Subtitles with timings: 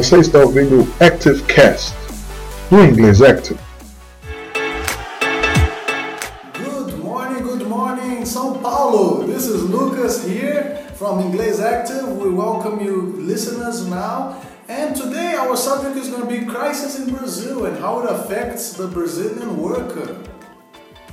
[0.00, 1.94] Você está ouvindo o Active Cast,
[2.70, 3.60] do inglês Active.
[6.54, 9.26] Good morning, good morning, São Paulo.
[9.26, 12.16] This is Lucas here from Inglês Active.
[12.18, 14.36] We welcome you, listeners, now.
[14.70, 18.72] And today our subject is going to be crisis in Brazil and how it affects
[18.72, 20.16] the Brazilian worker.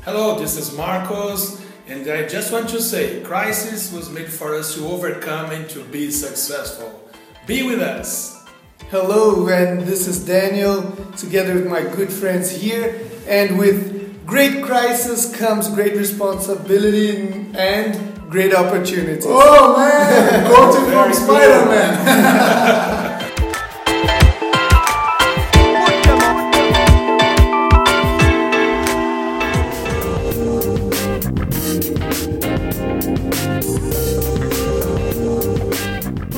[0.05, 4.75] Hello, this is Marcos, and I just want to say crisis was made for us
[4.75, 7.03] to overcome and to be successful.
[7.45, 8.36] Be with us.
[8.85, 12.97] Hello, and this is Daniel, together with my good friends here.
[13.27, 19.25] And with great crisis comes great responsibility and great opportunities.
[19.27, 21.25] Oh man, quoting from Very cool.
[21.25, 23.13] Spider Man.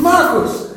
[0.02, 0.69] Marcos,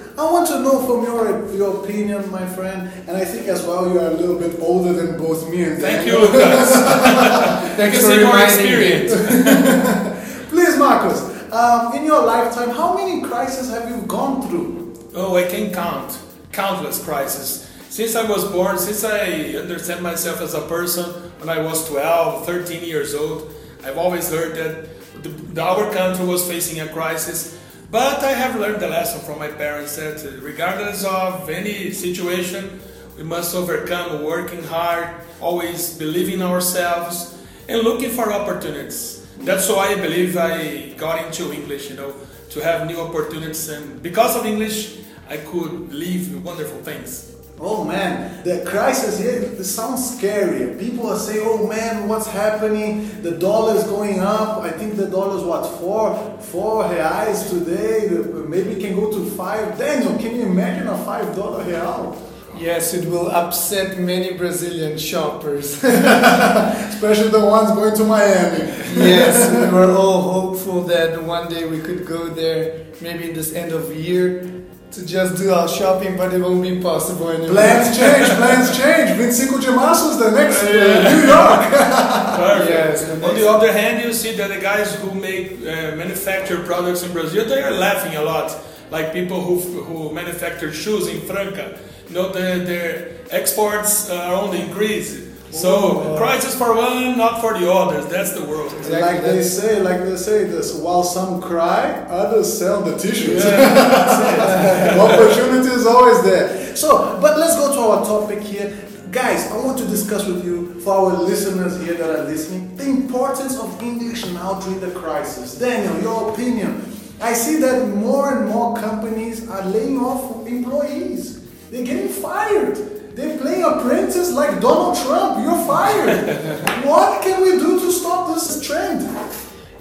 [0.42, 3.98] want to know from your your opinion, my friend, and I think as well you
[4.00, 6.20] are a little bit older than both me and Thank Daniel.
[6.22, 6.70] you, Lucas.
[7.78, 9.12] Thanks You for more experience.
[10.50, 11.20] Please, Marcos,
[11.52, 14.94] um, in your lifetime, how many crises have you gone through?
[15.14, 16.18] Oh, I can count
[16.52, 17.68] countless crises.
[17.88, 21.04] Since I was born, since I understand myself as a person,
[21.38, 23.52] when I was 12, 13 years old,
[23.84, 27.58] I've always heard that the, the- our country was facing a crisis.
[27.92, 32.80] But I have learned the lesson from my parents that regardless of any situation,
[33.18, 35.08] we must overcome working hard,
[35.42, 37.36] always believing in ourselves,
[37.68, 39.28] and looking for opportunities.
[39.40, 42.14] That's why I believe I got into English, you know,
[42.56, 43.68] to have new opportunities.
[43.68, 44.96] And because of English,
[45.28, 47.36] I could live wonderful things.
[47.64, 50.74] Oh man, the crisis here sounds scary.
[50.80, 53.22] People are saying, "Oh man, what's happening?
[53.22, 54.62] The dollar is going up.
[54.62, 58.08] I think the dollar is what four four reais today.
[58.48, 59.78] Maybe it can go to five.
[59.78, 62.18] Daniel, can you imagine a five dollar real?
[62.58, 65.74] Yes, it will upset many Brazilian shoppers.
[65.84, 68.58] Especially the ones going to Miami.
[68.98, 73.52] yes, we were all hopeful that one day we could go there, maybe in this
[73.54, 74.62] end of year,
[74.92, 77.50] to just do our shopping, but it won't be possible anymore.
[77.50, 78.28] Plans change.
[78.36, 79.16] Plans change.
[79.16, 81.62] 25 de março is the next uh, New York.
[82.68, 86.62] Yes, the On the other hand, you see that the guys who make uh, manufacture
[86.64, 88.56] products in Brazil, they are laughing a lot.
[88.90, 94.50] Like people who, who manufacture shoes in Franca, you know, their, their exports are on
[94.50, 95.31] the increase.
[95.52, 98.06] So, crisis for one, not for the others.
[98.06, 98.72] That's the world.
[98.72, 99.00] Exactly.
[99.02, 100.74] Like they say, like they say this.
[100.74, 103.44] While some cry, others sell the tissues.
[104.98, 106.74] Opportunity is always there.
[106.74, 108.74] So, but let's go to our topic here.
[109.10, 112.88] Guys, I want to discuss with you, for our listeners here that are listening, the
[112.88, 115.58] importance of English now during the crisis.
[115.58, 116.82] Daniel, your opinion.
[117.20, 121.46] I see that more and more companies are laying off employees.
[121.70, 123.01] They're getting fired.
[123.14, 125.44] They're playing apprentice like Donald Trump.
[125.44, 126.84] You're fired.
[126.86, 129.02] what can we do to stop this trend?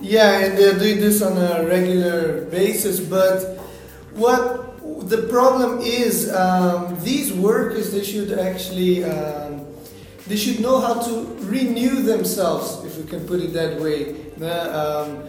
[0.01, 2.99] Yeah, and they're doing this on a regular basis.
[2.99, 3.57] But
[4.13, 9.65] what the problem is, um, these workers they should actually um,
[10.27, 14.15] they should know how to renew themselves, if we can put it that way.
[14.43, 15.23] Um,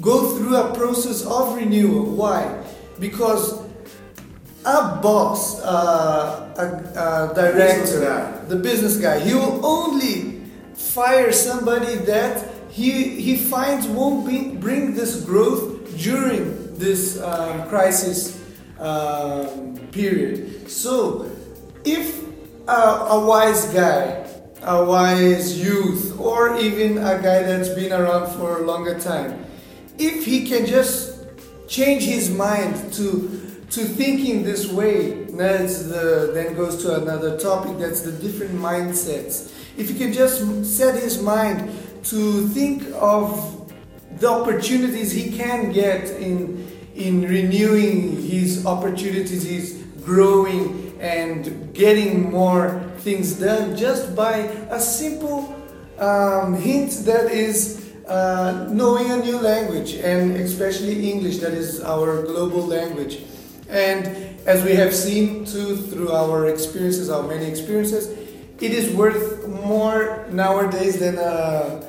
[0.00, 2.04] go through a process of renewal.
[2.04, 2.64] Why?
[2.98, 3.67] Because
[4.64, 10.42] a boss, uh, a, a director, Business the business guy, he will only
[10.74, 18.40] fire somebody that he he finds won't be, bring this growth during this um, crisis
[18.78, 20.70] um, period.
[20.70, 21.30] So,
[21.84, 22.22] if
[22.68, 24.26] a, a wise guy,
[24.62, 29.44] a wise youth, or even a guy that's been around for a longer time,
[29.98, 31.18] if he can just
[31.68, 37.78] change his mind to to thinking this way, that's the then goes to another topic.
[37.78, 39.52] That's the different mindsets.
[39.76, 41.70] If he can just set his mind
[42.04, 43.72] to think of
[44.18, 52.82] the opportunities he can get in in renewing his opportunities, he's growing and getting more
[52.98, 54.38] things done just by
[54.70, 55.54] a simple
[55.98, 62.22] um, hint that is uh, knowing a new language and especially English, that is our
[62.22, 63.22] global language.
[63.68, 64.06] And
[64.46, 68.08] as we have seen too through our experiences, our many experiences,
[68.60, 71.84] it is worth more nowadays than a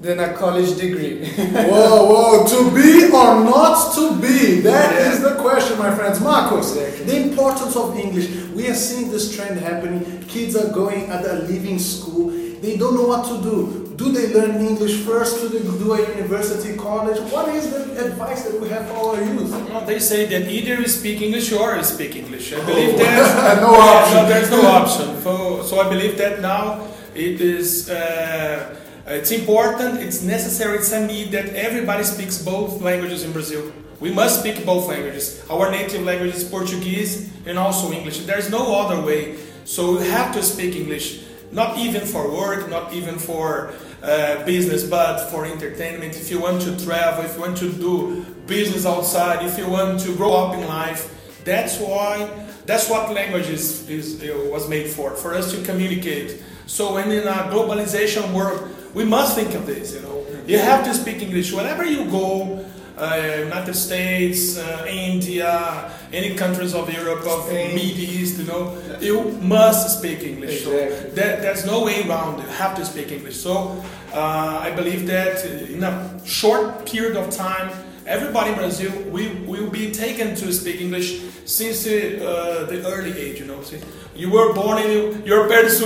[0.00, 1.24] than a college degree.
[1.70, 4.60] whoa, whoa, to be or not to be?
[4.60, 5.28] That is Yeah.
[5.28, 6.20] the question, my friends.
[6.20, 7.04] Marcos, Exactly.
[7.06, 8.28] the importance of English.
[8.52, 10.24] We are seeing this trend happening.
[10.26, 12.32] Kids are going at a leaving school.
[12.62, 13.81] they don't know what to do.
[13.96, 15.40] Do they learn English first?
[15.42, 17.18] Do they do a university, college?
[17.32, 19.50] What is the advice that we have for our youth?
[19.68, 22.52] No, they say that either you speak English or you speak English.
[22.52, 24.28] I believe that No option.
[24.28, 25.20] there's no option.
[25.22, 27.90] So, so I believe that now it is.
[27.90, 30.00] Uh, it's important.
[30.00, 30.78] It's necessary.
[30.78, 33.72] It's a need that everybody speaks both languages in Brazil.
[34.00, 35.44] We must speak both languages.
[35.50, 38.20] Our native language is Portuguese and also English.
[38.26, 39.36] There's no other way.
[39.64, 41.22] So we have to speak English.
[41.52, 46.16] Not even for work, not even for uh, business, but for entertainment.
[46.16, 50.00] If you want to travel, if you want to do business outside, if you want
[50.00, 51.10] to grow up in life,
[51.44, 52.28] that's why
[52.64, 56.42] that's what language is, is uh, was made for for us to communicate.
[56.66, 59.94] So when in a globalization world, we must think of this.
[59.94, 62.64] You know, you have to speak English wherever you go.
[62.98, 67.74] Uh, United States, uh, India, any countries of Europe, of Spain.
[67.74, 70.64] Middle East, you know, you must speak English.
[70.64, 71.10] So Exactly.
[71.10, 72.42] that, there's no way around it.
[72.44, 73.36] You have to speak English.
[73.36, 77.70] So uh, I believe that in a short period of time,
[78.06, 83.40] everybody in Brazil will, will be taken to speak English since uh, the early age.
[83.40, 83.80] You know, See,
[84.14, 85.78] you were born and you, your parents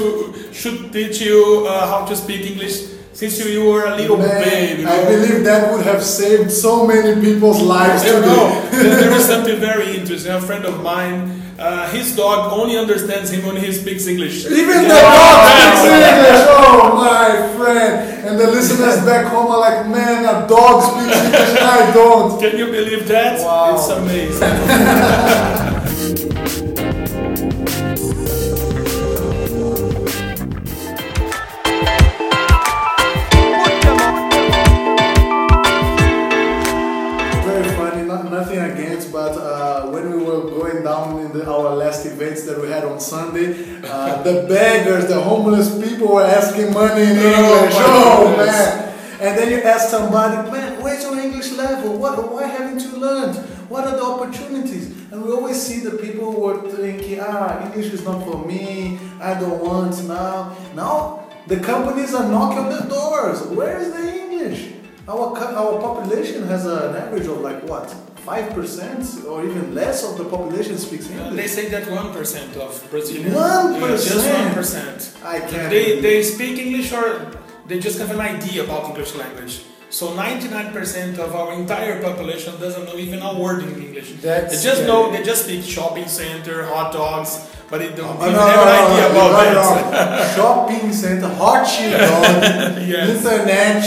[0.53, 2.83] should teach you uh, how to speak English
[3.17, 4.85] since you, you were a little Man, baby.
[4.85, 8.27] I believe that would have saved so many people's lives You today.
[8.29, 10.33] know, there there is something very interesting.
[10.33, 14.45] A friend of mine, uh, his dog only understands him when he speaks English.
[14.45, 16.43] Even the dog speaks English.
[16.61, 17.93] Oh my friend!
[18.29, 21.53] And the listeners back home are like, man, a dog speaks English.
[21.63, 22.39] I don't.
[22.39, 23.41] Can you believe that?
[23.41, 23.77] Wow.
[23.81, 25.73] It's amazing.
[42.97, 43.53] on Sunday,
[43.85, 47.75] uh, the beggars, the homeless people were asking money in English.
[47.75, 48.95] my Oh man!
[49.21, 51.99] And then you ask somebody, man, where's your English level?
[51.99, 52.33] What?
[52.33, 53.37] Why haven't you learned?
[53.69, 54.87] What are the opportunities?
[55.11, 58.99] And we always see the people who are thinking, ah, English is not for me.
[59.21, 60.57] I don't want now.
[60.75, 63.43] Now the companies are knocking on the doors.
[63.43, 64.73] Where is the English?
[65.09, 67.95] Our, our population has an average of like what?
[68.27, 71.35] 5% or even less of the population speaks English.
[71.37, 73.35] They say that 1% of Brazilians.
[73.35, 73.81] 1%?
[73.81, 74.27] Yeah, just
[75.15, 75.25] 1%.
[75.25, 75.71] I can't.
[75.71, 77.31] They, they speak English or
[77.69, 79.63] they just have an idea about English language.
[79.91, 84.15] So 99% of our entire population doesn't know even a word in English.
[84.21, 84.89] That's they just scary.
[84.89, 88.63] know, they just speak shopping center, hot dogs, but they don't Oh, no, have no,
[88.63, 90.35] an idea no, about no, that.
[90.37, 93.25] Shopping center, hot dog, Yes.
[93.25, 93.85] internet,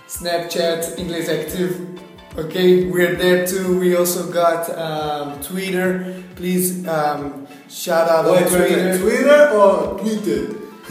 [0.09, 2.10] Snapchat English Active.
[2.39, 3.79] Okay, we're there too.
[3.81, 6.23] We also got um, Twitter.
[6.37, 8.99] Please um, shout out on Wait, wait, Twitter.
[8.99, 10.57] Twitter or tweeted?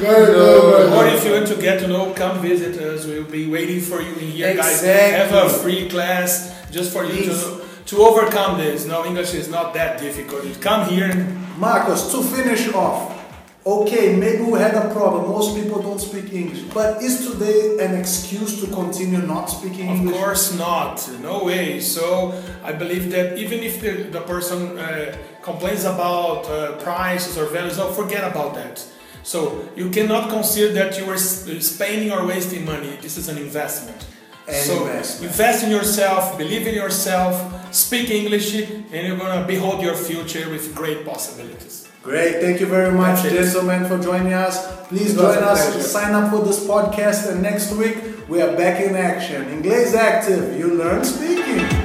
[0.00, 0.60] Very No.
[0.60, 3.06] good, Or if you want to get to know, come visit us.
[3.06, 4.82] We'll be waiting for you in here, guys.
[4.82, 8.86] Have a free class just for you to to overcome this.
[8.86, 10.44] No, English is not that difficult.
[10.44, 13.19] You come here and Marcos, to finish off,
[13.66, 15.28] okay, maybe we had a problem.
[15.28, 19.96] Most people don't speak English, but is today an excuse to continue not speaking Of
[19.96, 20.16] English?
[20.16, 21.80] course not, no way.
[21.80, 22.32] So
[22.64, 27.78] I believe that even if the, the person uh, complains about uh, prices or values,
[27.78, 28.84] oh, forget about that.
[29.22, 32.96] So you cannot consider that you are spending or wasting money.
[33.02, 34.06] This is an investment.
[34.48, 35.30] An so investment.
[35.30, 37.34] invest in yourself, believe in yourself,
[37.74, 41.89] speak English, and you're gonna behold your future with great possibilities.
[42.02, 44.88] Great, thank you very much, gentlemen, for joining us.
[44.88, 45.82] Please join us, pleasure.
[45.82, 49.46] sign up for this podcast, and next week we are back in action.
[49.50, 51.79] English Active, you learn speaking.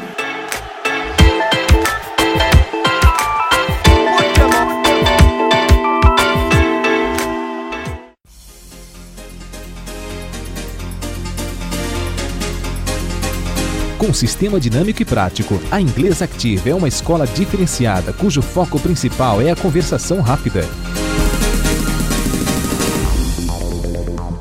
[14.05, 19.41] Com sistema dinâmico e prático, a Inglês Active é uma escola diferenciada cujo foco principal
[19.41, 20.63] é a conversação rápida.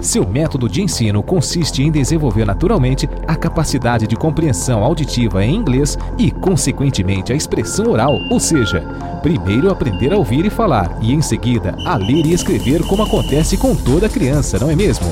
[0.02, 5.96] Seu método de ensino consiste em desenvolver naturalmente a capacidade de compreensão auditiva em inglês
[6.18, 8.82] e, consequentemente, a expressão oral, ou seja,
[9.22, 13.56] primeiro aprender a ouvir e falar e, em seguida, a ler e escrever como acontece
[13.56, 15.06] com toda criança, não é mesmo?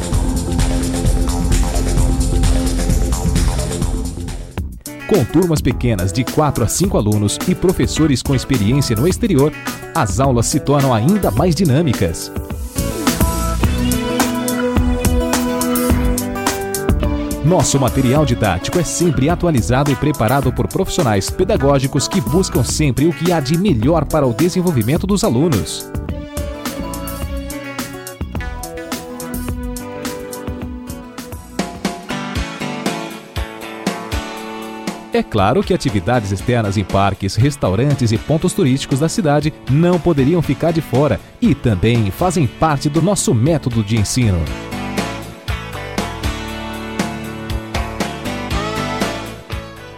[5.07, 9.53] Com turmas pequenas de 4 a 5 alunos e professores com experiência no exterior,
[9.95, 12.33] as aulas se tornam ainda mais dinâmicas.
[17.45, 23.13] Nosso material didático é sempre atualizado e preparado por profissionais pedagógicos que buscam sempre o
[23.13, 25.91] que há de melhor para o desenvolvimento dos alunos.
[35.13, 40.41] É claro que atividades externas em parques, restaurantes e pontos turísticos da cidade não poderiam
[40.41, 44.43] ficar de fora e também fazem parte do nosso método de ensino.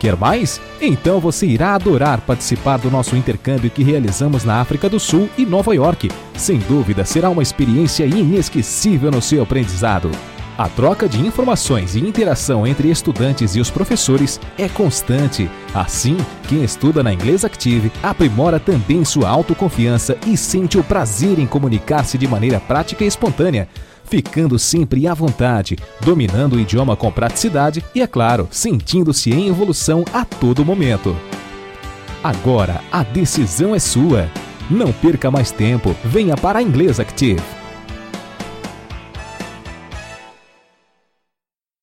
[0.00, 0.60] Quer mais?
[0.80, 5.46] Então você irá adorar participar do nosso intercâmbio que realizamos na África do Sul e
[5.46, 6.10] Nova York.
[6.36, 10.10] Sem dúvida, será uma experiência inesquecível no seu aprendizado.
[10.56, 15.50] A troca de informações e interação entre estudantes e os professores é constante.
[15.74, 16.16] Assim,
[16.48, 22.16] quem estuda na Inglês Active aprimora também sua autoconfiança e sente o prazer em comunicar-se
[22.16, 23.68] de maneira prática e espontânea
[24.04, 30.04] ficando sempre à vontade, dominando o idioma com praticidade e, é claro, sentindo-se em evolução
[30.12, 31.16] a todo momento.
[32.22, 34.30] Agora, a decisão é sua.
[34.70, 37.63] Não perca mais tempo, venha para a Inglês Active.